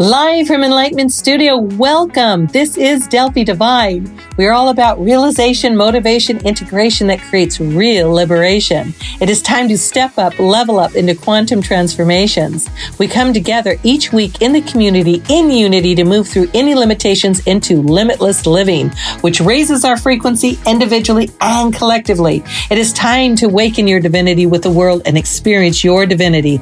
[0.00, 2.46] Live from Enlightenment Studio, welcome.
[2.46, 4.16] This is Delphi Divine.
[4.36, 8.94] We're all about realization, motivation, integration that creates real liberation.
[9.20, 12.70] It is time to step up, level up into quantum transformations.
[13.00, 17.40] We come together each week in the community in unity to move through any limitations
[17.48, 18.90] into limitless living,
[19.22, 22.44] which raises our frequency individually and collectively.
[22.70, 26.60] It is time to awaken your divinity with the world and experience your divinity.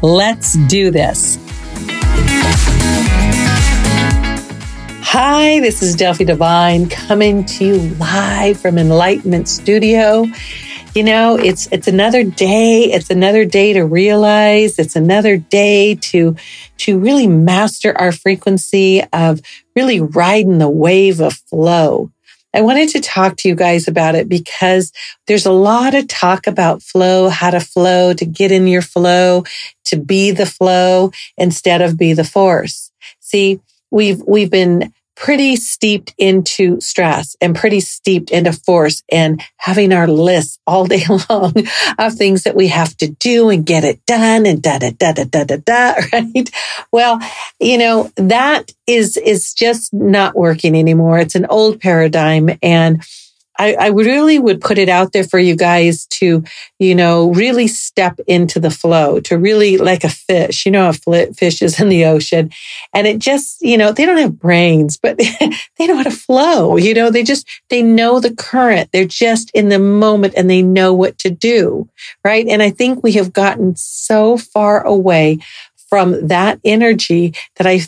[0.00, 1.43] Let's do this.
[5.16, 10.26] Hi, this is Delphi Divine coming to you live from Enlightenment Studio.
[10.92, 16.34] You know, it's it's another day, it's another day to realize, it's another day to
[16.78, 19.40] to really master our frequency of
[19.76, 22.10] really riding the wave of flow.
[22.52, 24.90] I wanted to talk to you guys about it because
[25.28, 29.44] there's a lot of talk about flow, how to flow, to get in your flow,
[29.84, 32.90] to be the flow instead of be the force.
[33.20, 33.60] See,
[33.92, 40.08] we've, we've been pretty steeped into stress and pretty steeped into force and having our
[40.08, 41.52] lists all day long
[41.98, 45.12] of things that we have to do and get it done and da da da
[45.12, 46.50] da da da da right?
[46.90, 47.20] Well
[47.60, 51.18] you know that is is just not working anymore.
[51.18, 53.02] It's an old paradigm and
[53.58, 56.42] I, I really would put it out there for you guys to,
[56.78, 61.32] you know, really step into the flow, to really like a fish, you know, a
[61.32, 62.50] fish is in the ocean
[62.92, 65.18] and it just, you know, they don't have brains, but
[65.78, 68.90] they know how to flow, you know, they just, they know the current.
[68.92, 71.88] They're just in the moment and they know what to do.
[72.24, 72.46] Right.
[72.46, 75.38] And I think we have gotten so far away
[75.88, 77.80] from that energy that I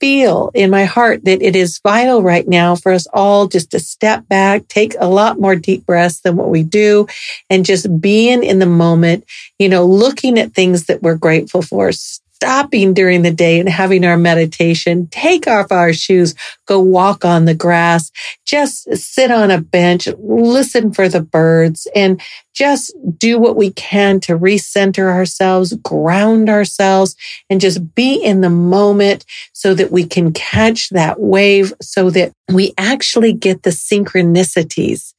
[0.00, 3.80] feel in my heart that it is vital right now for us all just to
[3.80, 7.06] step back, take a lot more deep breaths than what we do,
[7.50, 9.24] and just being in the moment,
[9.58, 11.90] you know, looking at things that we're grateful for,
[12.38, 16.36] stopping during the day and having our meditation, take off our shoes,
[16.66, 18.12] go walk on the grass,
[18.46, 22.20] just sit on a bench, listen for the birds and
[22.54, 27.16] just do what we can to recenter ourselves, ground ourselves
[27.50, 32.32] and just be in the moment so that we can catch that wave so that
[32.52, 35.12] we actually get the synchronicities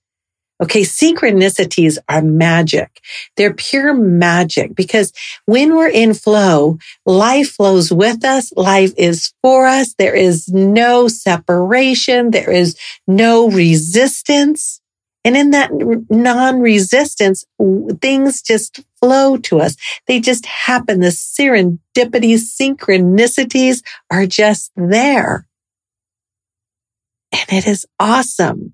[0.62, 0.82] Okay.
[0.82, 3.02] Synchronicities are magic.
[3.38, 5.14] They're pure magic because
[5.46, 8.52] when we're in flow, life flows with us.
[8.56, 9.94] Life is for us.
[9.98, 12.32] There is no separation.
[12.32, 12.78] There is
[13.08, 14.82] no resistance.
[15.26, 15.72] And in that
[16.10, 17.46] non-resistance,
[18.02, 19.76] things just flow to us.
[20.08, 21.02] They just happen.
[21.02, 25.46] The serendipities, synchronicities are just there.
[27.32, 28.69] And it is awesome.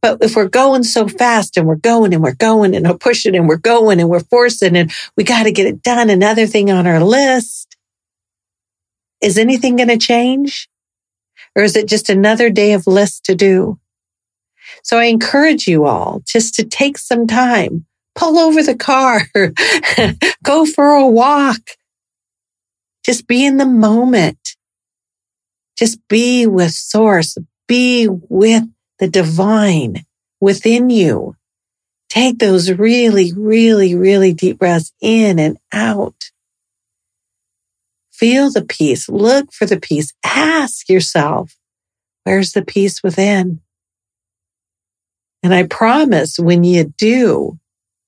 [0.00, 3.34] But if we're going so fast and we're going and we're going and we're pushing
[3.34, 6.70] and we're going and we're forcing and we got to get it done, another thing
[6.70, 7.76] on our list,
[9.20, 10.68] is anything going to change?
[11.54, 13.78] Or is it just another day of lists to do?
[14.82, 19.22] So I encourage you all just to take some time, pull over the car,
[20.42, 21.60] go for a walk,
[23.04, 24.56] just be in the moment.
[25.76, 28.64] Just be with source, be with
[29.02, 30.06] the divine
[30.40, 31.34] within you.
[32.08, 36.30] Take those really, really, really deep breaths in and out.
[38.12, 39.08] Feel the peace.
[39.08, 40.12] Look for the peace.
[40.24, 41.56] Ask yourself,
[42.22, 43.60] where's the peace within?
[45.42, 47.58] And I promise when you do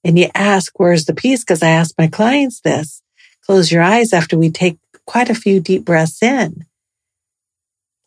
[0.05, 1.41] and you ask, where's the peace?
[1.41, 3.03] Because I ask my clients this,
[3.45, 4.79] close your eyes after we take
[5.09, 6.67] quite a few deep breaths in.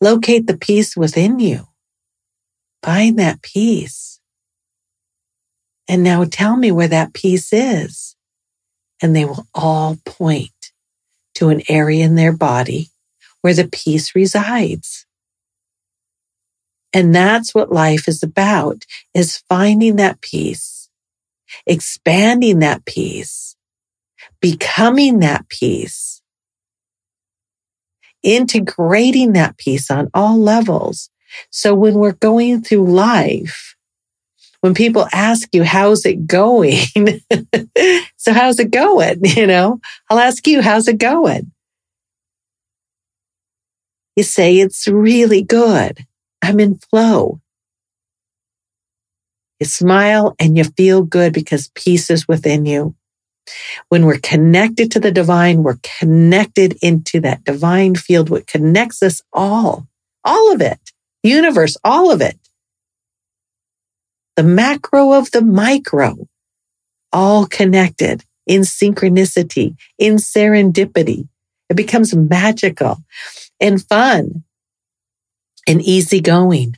[0.00, 1.67] Locate the peace within you.
[2.82, 4.20] Find that peace.
[5.88, 8.14] And now tell me where that peace is.
[9.02, 10.72] And they will all point
[11.36, 12.90] to an area in their body
[13.40, 15.06] where the peace resides.
[16.92, 18.84] And that's what life is about
[19.14, 20.88] is finding that peace,
[21.66, 23.56] expanding that peace,
[24.40, 26.22] becoming that peace,
[28.22, 31.10] integrating that peace on all levels
[31.50, 33.76] so when we're going through life,
[34.60, 36.78] when people ask you, how's it going?
[38.16, 39.20] so how's it going?
[39.24, 39.80] You know,
[40.10, 41.52] I'll ask you, how's it going?
[44.16, 46.04] You say, it's really good.
[46.42, 47.40] I'm in flow.
[49.60, 52.94] You smile and you feel good because peace is within you.
[53.88, 59.22] When we're connected to the divine, we're connected into that divine field, what connects us
[59.32, 59.86] all,
[60.24, 60.87] all of it
[61.22, 62.38] universe, all of it.
[64.36, 66.16] The macro of the micro,
[67.12, 71.28] all connected in synchronicity, in serendipity,
[71.68, 72.98] It becomes magical
[73.60, 74.44] and fun
[75.66, 76.76] and easygoing.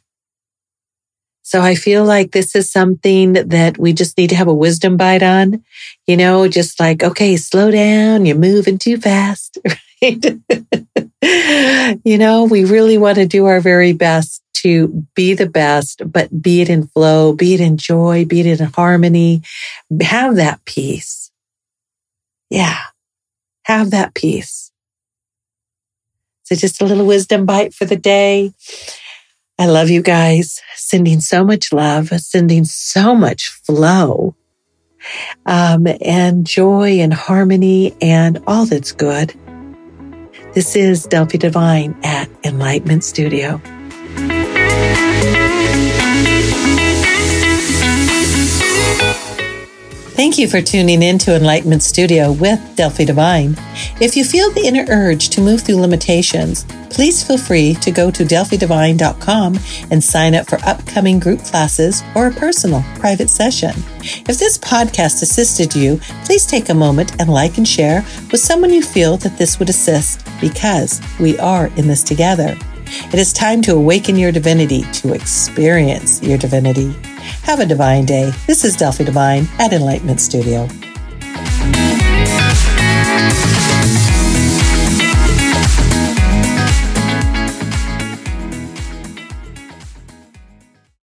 [1.42, 4.96] So I feel like this is something that we just need to have a wisdom
[4.96, 5.64] bite on,
[6.06, 8.24] you know, just like, okay, slow down.
[8.26, 9.58] You're moving too fast?
[12.04, 16.42] you know, we really want to do our very best to be the best, but
[16.42, 19.42] be it in flow, be it in joy, be it in harmony,
[20.02, 21.30] have that peace.
[22.50, 22.78] Yeah.
[23.64, 24.72] Have that peace.
[26.44, 28.52] So just a little wisdom bite for the day.
[29.58, 34.34] I love you guys, sending so much love, sending so much flow,
[35.46, 39.34] um, and joy and harmony and all that's good.
[40.52, 43.58] This is Delphi Divine at Enlightenment Studio.
[50.16, 53.54] Thank you for tuning in to Enlightenment Studio with Delphi Divine.
[54.00, 58.10] If you feel the inner urge to move through limitations, please feel free to go
[58.10, 59.58] to delphidivine.com
[59.90, 63.72] and sign up for upcoming group classes or a personal private session.
[64.00, 68.00] If this podcast assisted you, please take a moment and like and share
[68.32, 72.56] with someone you feel that this would assist because we are in this together.
[73.12, 76.92] It is time to awaken your divinity, to experience your divinity.
[77.42, 78.32] Have a divine day.
[78.46, 80.66] This is Delphi Divine at Enlightenment Studio.
[83.02, 84.19] Thank